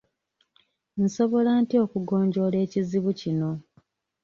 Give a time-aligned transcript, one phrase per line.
[1.03, 3.51] Nsobola ntya okugonjoola ekizibu kino?